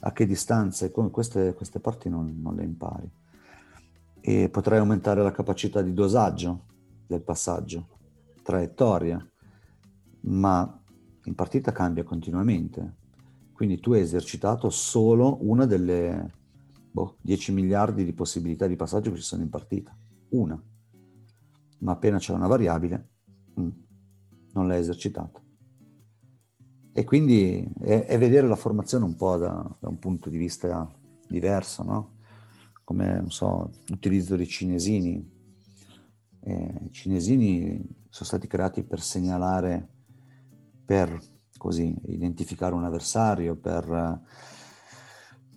[0.00, 3.10] a che distanza, e come queste, queste parti non, non le impari.
[4.20, 6.66] E potrai aumentare la capacità di dosaggio
[7.08, 7.88] del passaggio,
[8.44, 9.18] traiettoria,
[10.20, 10.80] ma
[11.24, 12.94] in partita cambia continuamente.
[13.56, 16.30] Quindi tu hai esercitato solo una delle
[16.90, 19.96] boh, 10 miliardi di possibilità di passaggio che ci sono in partita.
[20.28, 20.62] Una.
[21.78, 23.08] Ma appena c'è una variabile,
[23.58, 23.68] mm,
[24.52, 25.42] non l'hai esercitata.
[26.92, 30.86] E quindi è, è, vedere la formazione un po' da, da un punto di vista
[31.26, 32.16] diverso, no?
[32.84, 35.32] Come, non so, l'utilizzo dei cinesini.
[36.40, 39.88] Eh, I cinesini sono stati creati per segnalare,
[40.84, 41.18] per
[41.56, 44.20] così identificare un avversario, per,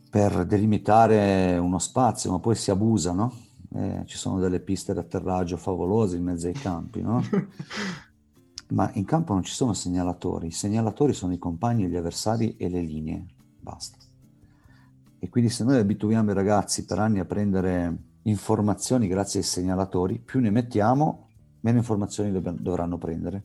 [0.10, 3.34] per delimitare uno spazio, ma poi si abusa, no?
[3.72, 7.22] Eh, ci sono delle piste d'atterraggio favolose in mezzo ai campi, no?
[8.70, 12.70] ma in campo non ci sono segnalatori, i segnalatori sono i compagni, gli avversari e
[12.70, 13.26] le linee,
[13.60, 13.98] basta.
[15.20, 20.20] E quindi se noi abituiamo i ragazzi per anni a prendere informazioni grazie ai segnalatori,
[20.20, 21.28] più ne mettiamo,
[21.62, 23.44] meno informazioni dov- dovranno prendere.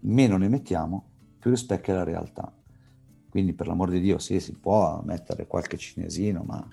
[0.00, 1.04] Meno ne mettiamo,
[1.42, 2.54] più rispecchia la realtà.
[3.28, 6.64] Quindi per l'amor di Dio sì, si può mettere qualche cinesino, ma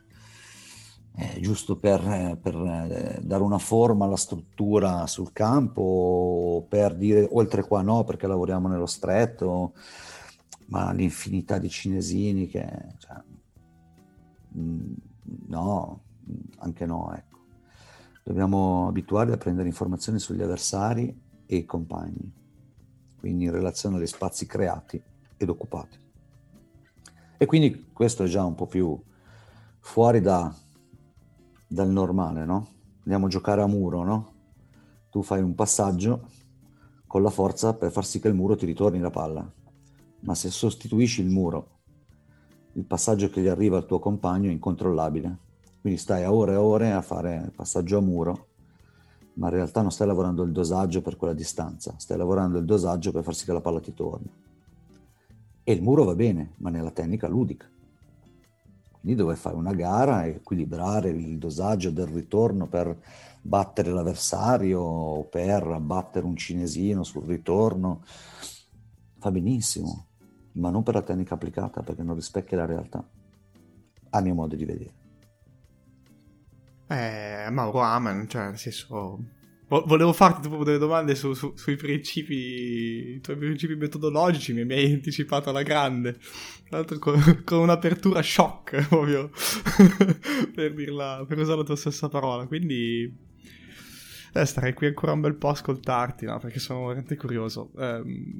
[1.41, 7.81] giusto per, per eh, dare una forma alla struttura sul campo, per dire oltre qua
[7.81, 9.73] no perché lavoriamo nello stretto,
[10.67, 12.67] ma l'infinità di cinesini che...
[12.99, 13.23] Cioè,
[14.55, 14.93] mm,
[15.47, 16.01] no,
[16.59, 17.37] anche no, ecco.
[18.23, 22.31] Dobbiamo abituarli a prendere informazioni sugli avversari e i compagni,
[23.19, 25.01] quindi in relazione agli spazi creati
[25.37, 25.97] ed occupati.
[27.37, 28.99] E quindi questo è già un po' più
[29.79, 30.53] fuori da,
[31.67, 32.67] dal normale, no?
[32.99, 34.33] Andiamo a giocare a muro, no?
[35.09, 36.27] Tu fai un passaggio
[37.07, 39.51] con la forza per far sì che il muro ti ritorni la palla,
[40.21, 41.77] ma se sostituisci il muro
[42.73, 45.37] il passaggio che gli arriva al tuo compagno è incontrollabile.
[45.81, 48.48] Quindi stai a ore e ore a fare passaggio a muro,
[49.39, 53.13] ma in realtà non stai lavorando il dosaggio per quella distanza, stai lavorando il dosaggio
[53.13, 54.29] per far sì che la palla ti torni.
[55.63, 57.65] E il muro va bene, ma nella tecnica ludica.
[58.99, 62.97] Quindi dove fare una gara equilibrare il dosaggio del ritorno per
[63.41, 68.01] battere l'avversario o per battere un cinesino sul ritorno.
[69.19, 70.07] Fa benissimo,
[70.53, 73.01] ma non per la tecnica applicata perché non rispecchia la realtà,
[74.09, 74.98] a mio modo di vedere.
[76.89, 79.23] Eh, Mauro Amen, cioè nel senso
[79.69, 84.93] Volevo farti tipo delle domande su, su, sui principi, i tuoi principi metodologici, mi, hai
[84.93, 86.13] anticipato alla grande.
[86.67, 89.29] Tra l'altro con, con un'apertura shock, proprio,
[90.55, 92.47] per, dirla, per usare la tua stessa parola.
[92.47, 93.15] Quindi
[94.33, 96.39] eh, starei qui ancora un bel po' a ascoltarti, no?
[96.39, 97.69] Perché sono veramente curioso.
[97.75, 98.39] Um,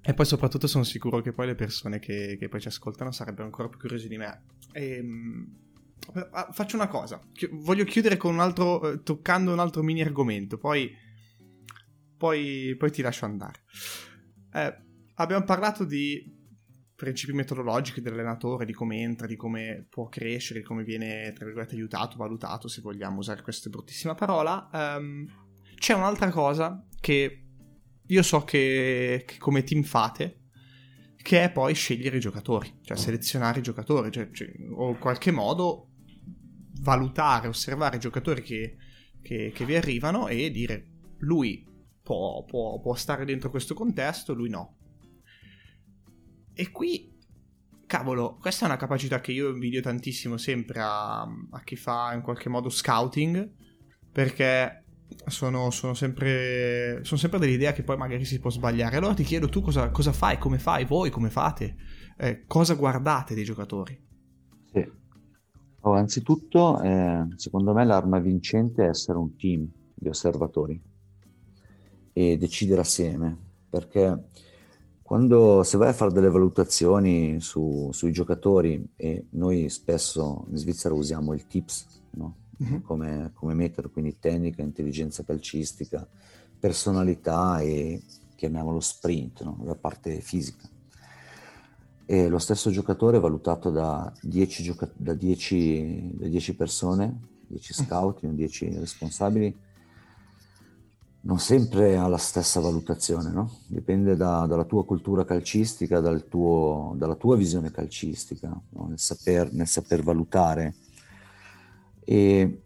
[0.00, 3.44] e poi soprattutto sono sicuro che poi le persone che, che poi ci ascoltano sarebbero
[3.44, 4.44] ancora più curiose di me.
[4.72, 5.63] Ehm,
[6.52, 7.20] faccio una cosa.
[7.50, 8.92] Voglio chiudere con un altro.
[8.92, 10.58] Eh, toccando un altro mini argomento.
[10.58, 11.02] Poi.
[12.16, 13.64] Poi, poi ti lascio andare.
[14.52, 14.74] Eh,
[15.16, 16.32] abbiamo parlato di
[16.94, 21.74] principi metodologici dell'allenatore, di come entra, di come può crescere, di come viene, tra virgolette,
[21.74, 24.70] aiutato, valutato, se vogliamo usare questa bruttissima parola.
[24.72, 25.26] Um,
[25.74, 27.44] c'è un'altra cosa che
[28.06, 30.44] io so che, che come team fate,
[31.16, 35.30] che è poi scegliere i giocatori, cioè selezionare i giocatori, cioè, cioè, o in qualche
[35.30, 35.93] modo
[36.84, 38.76] valutare, osservare i giocatori che,
[39.22, 41.66] che, che vi arrivano e dire lui
[42.02, 44.76] può, può, può stare dentro questo contesto, lui no.
[46.52, 47.12] E qui
[47.86, 52.22] cavolo, questa è una capacità che io invidio tantissimo sempre a, a chi fa in
[52.22, 53.50] qualche modo scouting,
[54.12, 54.84] perché
[55.26, 58.96] sono, sono, sempre, sono sempre dell'idea che poi magari si può sbagliare.
[58.96, 61.76] Allora ti chiedo tu cosa, cosa fai, come fai, voi come fate,
[62.18, 64.12] eh, cosa guardate dei giocatori?
[65.86, 70.80] Oh, anzitutto, eh, secondo me l'arma vincente è essere un team di osservatori
[72.10, 73.36] e decidere assieme,
[73.68, 74.30] perché
[75.02, 80.94] quando se vai a fare delle valutazioni su, sui giocatori, e noi spesso in Svizzera
[80.94, 82.36] usiamo il TIPS no?
[82.56, 82.80] uh-huh.
[82.80, 86.08] come, come metodo, quindi tecnica, intelligenza calcistica,
[86.58, 88.00] personalità e
[88.36, 89.60] chiamiamolo sprint, no?
[89.64, 90.66] la parte fisica
[92.06, 97.84] e lo stesso giocatore valutato da 10, gioca- da 10, da 10 persone, 10 mm.
[97.84, 99.56] scout, 10 responsabili,
[101.22, 103.58] non sempre ha la stessa valutazione, no?
[103.66, 108.86] dipende da, dalla tua cultura calcistica, dal tuo, dalla tua visione calcistica, no?
[108.88, 110.74] nel, saper, nel, saper, valutare.
[112.04, 112.62] E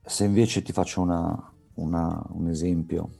[0.00, 3.10] se invece ti faccio una, una, un esempio,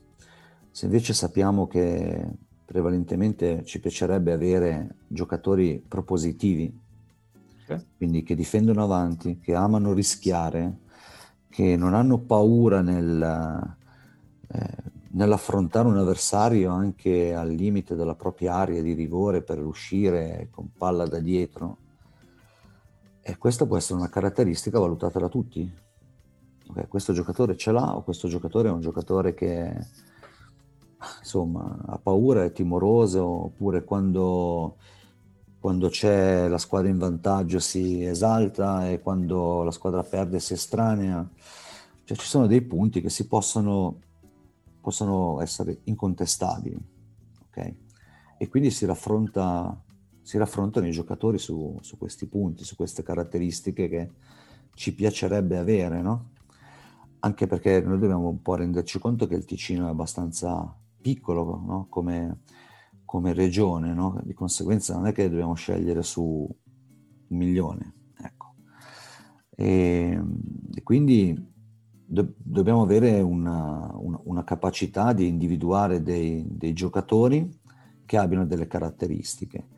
[0.70, 2.24] se invece sappiamo che
[2.66, 6.76] prevalentemente ci piacerebbe avere giocatori propositivi,
[7.62, 7.86] okay.
[7.96, 10.80] quindi che difendono avanti, che amano rischiare,
[11.48, 13.76] che non hanno paura nel,
[14.48, 14.76] eh,
[15.12, 21.06] nell'affrontare un avversario anche al limite della propria area di rigore per uscire con palla
[21.06, 21.78] da dietro.
[23.22, 25.84] E questa può essere una caratteristica valutata da tutti.
[26.68, 29.72] Okay, questo giocatore ce l'ha o questo giocatore è un giocatore che
[31.18, 34.76] insomma, ha paura, è timoroso, oppure quando,
[35.58, 41.28] quando c'è la squadra in vantaggio si esalta e quando la squadra perde si estranea.
[42.04, 44.00] Cioè ci sono dei punti che si possono,
[44.80, 46.78] possono essere incontestabili,
[47.48, 47.74] ok?
[48.38, 49.82] E quindi si, raffronta,
[50.22, 54.10] si raffrontano i giocatori su, su questi punti, su queste caratteristiche che
[54.74, 56.30] ci piacerebbe avere, no?
[57.20, 60.72] Anche perché noi dobbiamo un po' renderci conto che il Ticino è abbastanza
[61.06, 61.86] piccolo no?
[61.88, 62.40] come,
[63.04, 64.20] come, regione, no?
[64.24, 66.20] di conseguenza non è che dobbiamo scegliere su
[67.28, 67.94] un milione.
[68.20, 68.54] Ecco.
[69.54, 70.20] E,
[70.74, 71.32] e quindi
[72.04, 77.48] do, dobbiamo avere una, una, una, capacità di individuare dei, dei giocatori
[78.04, 79.68] che abbiano delle caratteristiche.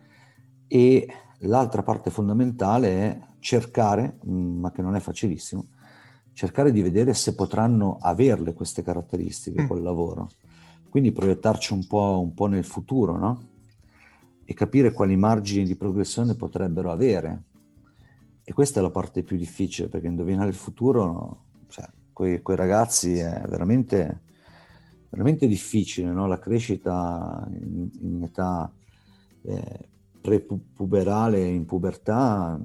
[0.67, 1.07] E
[1.41, 5.69] l'altra parte fondamentale è cercare, mm, ma che non è facilissimo,
[6.33, 9.67] cercare di vedere se potranno averle queste caratteristiche mm.
[9.67, 10.29] col lavoro.
[10.89, 13.43] Quindi proiettarci un po', un po', nel futuro, no?
[14.45, 17.45] E capire quali margini di progressione potrebbero avere.
[18.43, 23.19] E questa è la parte più difficile, perché indovinare il futuro, cioè, con i ragazzi
[23.19, 24.23] è veramente,
[25.11, 26.27] veramente difficile, no?
[26.27, 28.73] La crescita in, in età
[29.43, 29.89] eh,
[30.21, 32.59] prepuberale, in pubertà,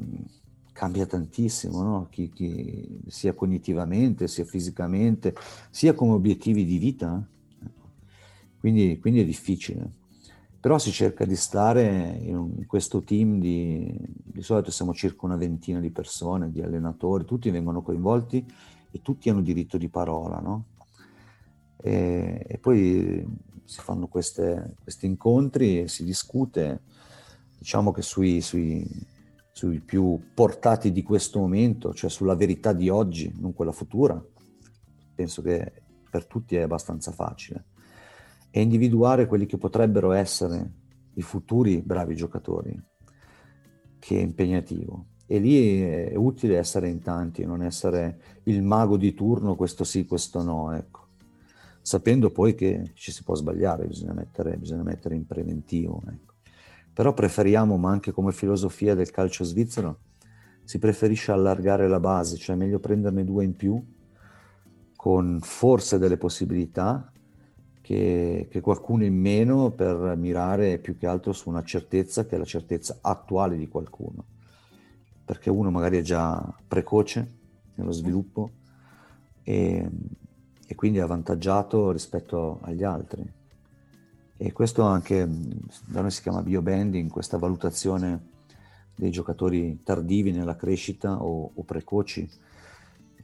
[0.74, 2.08] cambia tantissimo, no?
[2.10, 5.34] chi, chi, sia cognitivamente, sia fisicamente,
[5.70, 7.26] sia come obiettivi di vita.
[8.64, 9.92] Quindi, quindi è difficile.
[10.58, 15.82] però si cerca di stare in questo team di, di solito siamo circa una ventina
[15.82, 18.46] di persone, di allenatori, tutti vengono coinvolti
[18.90, 20.68] e tutti hanno diritto di parola, no?
[21.76, 23.28] E, e poi
[23.66, 26.84] si fanno queste, questi incontri e si discute,
[27.58, 28.88] diciamo che sui, sui,
[29.52, 34.26] sui più portati di questo momento, cioè sulla verità di oggi, non quella futura,
[35.14, 37.66] penso che per tutti è abbastanza facile,
[38.56, 40.72] e individuare quelli che potrebbero essere
[41.16, 42.80] i futuri bravi giocatori,
[43.98, 45.08] che è impegnativo.
[45.26, 50.06] E lì è utile essere in tanti, non essere il mago di turno, questo sì,
[50.06, 51.04] questo no, ecco
[51.84, 56.02] sapendo poi che ci si può sbagliare, bisogna mettere, bisogna mettere in preventivo.
[56.08, 56.34] Ecco.
[56.94, 60.00] Però preferiamo, ma anche come filosofia del calcio svizzero,
[60.64, 63.84] si preferisce allargare la base, cioè meglio prenderne due in più,
[64.96, 67.12] con forse delle possibilità,
[67.84, 72.40] che, che qualcuno in meno per mirare più che altro su una certezza che è
[72.40, 74.26] la certezza attuale di qualcuno.
[75.24, 77.28] Perché uno magari è già precoce
[77.76, 78.50] nello sviluppo
[79.44, 79.88] e
[80.74, 83.24] e quindi è avvantaggiato rispetto agli altri.
[84.36, 85.28] E questo anche
[85.86, 88.32] da noi si chiama biobanding, questa valutazione
[88.96, 92.28] dei giocatori tardivi nella crescita o, o precoci.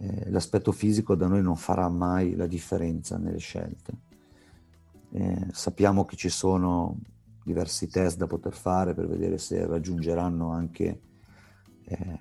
[0.01, 4.07] Eh, l'aspetto fisico da noi non farà mai la differenza nelle scelte.
[5.11, 6.99] Eh, sappiamo che ci sono
[7.43, 11.01] diversi test da poter fare per vedere se raggiungeranno anche
[11.85, 12.19] eh,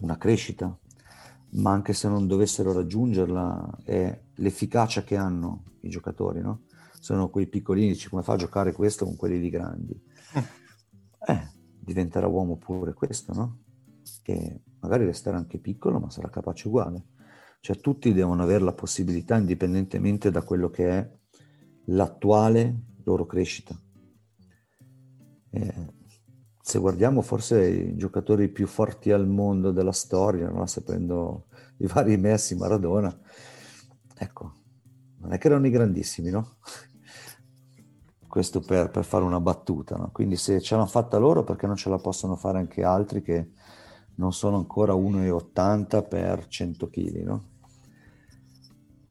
[0.00, 0.78] una crescita
[1.50, 6.64] ma anche se non dovessero raggiungerla, è l'efficacia che hanno i giocatori, no?
[7.00, 10.02] Sono quei piccolini, dici come fa a giocare questo con quelli di grandi?
[11.26, 13.58] Eh, diventerà uomo pure questo, no?
[14.22, 17.06] Che magari resterà anche piccolo, ma sarà capace uguale.
[17.60, 21.17] Cioè tutti devono avere la possibilità, indipendentemente da quello che è
[21.88, 23.78] l'attuale loro crescita.
[25.50, 25.96] Eh,
[26.60, 30.66] se guardiamo forse i giocatori più forti al mondo della storia, no?
[30.66, 30.82] se
[31.78, 33.16] i vari Messi, Maradona,
[34.18, 34.52] ecco,
[35.20, 36.56] non è che erano i grandissimi, no?
[38.28, 40.10] Questo per, per fare una battuta, no?
[40.12, 43.52] Quindi se ce l'hanno fatta loro, perché non ce la possono fare anche altri che
[44.16, 47.44] non sono ancora 1,80 per 100 kg, no?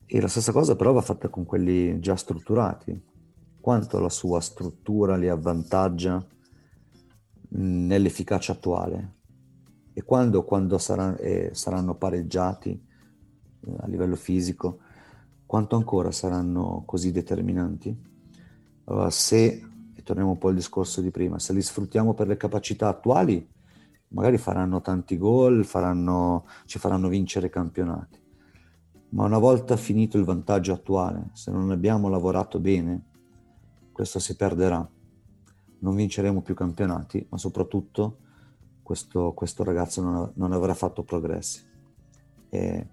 [0.10, 2.98] E la stessa cosa però va fatta con quelli già strutturati.
[3.60, 6.26] Quanto la sua struttura li avvantaggia
[7.50, 9.16] nell'efficacia attuale
[9.92, 14.80] e quando, quando saranno, eh, saranno pareggiati eh, a livello fisico,
[15.46, 17.94] quanto ancora saranno così determinanti?
[18.86, 19.62] Allora, se,
[19.94, 23.46] e torniamo un po' al discorso di prima, se li sfruttiamo per le capacità attuali,
[24.10, 28.26] magari faranno tanti gol, faranno, ci faranno vincere campionati.
[29.10, 33.06] Ma una volta finito il vantaggio attuale, se non abbiamo lavorato bene,
[33.92, 34.88] questo si perderà
[35.80, 38.18] non vinceremo più campionati, ma soprattutto
[38.82, 41.66] questo, questo ragazzo non, non, avrà fatto progressi.
[42.50, 42.88] E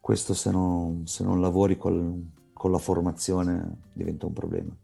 [0.00, 4.76] questo se non, se non lavori col, con la formazione diventa un problema.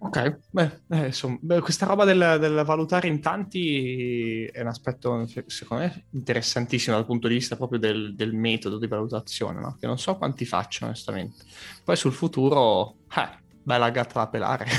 [0.00, 5.26] Ok, beh, eh, insomma, beh, questa roba del, del, valutare in tanti è un aspetto,
[5.46, 9.76] secondo me, interessantissimo dal punto di vista proprio del, del metodo di valutazione, no?
[9.78, 11.44] che non so quanti faccio onestamente.
[11.82, 13.28] Poi sul futuro, eh,
[13.62, 14.66] bella gatta da pelare.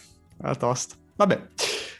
[0.38, 0.94] la tosta.
[1.16, 1.48] Vabbè.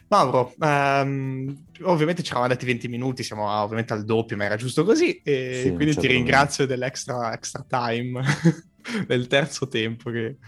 [0.09, 4.83] Mauro, um, ovviamente ci eravamo detti 20 minuti, siamo ovviamente al doppio, ma era giusto
[4.85, 5.21] così.
[5.23, 8.23] E sì, quindi ti ringrazio dell'extra extra time,
[9.07, 10.39] del terzo tempo che,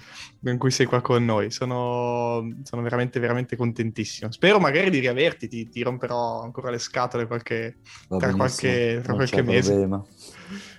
[0.44, 1.50] in cui sei qua con noi.
[1.50, 4.32] Sono, sono, veramente, veramente contentissimo.
[4.32, 9.42] Spero magari di riaverti, ti, ti romperò ancora le scatole qualche, tra qualche, tra qualche
[9.42, 9.72] mese.
[9.72, 10.02] Problema.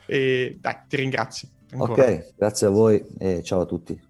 [0.08, 1.50] E dai, ti ringrazio.
[1.74, 2.04] Ancora.
[2.04, 4.10] Ok, grazie a voi e ciao a tutti.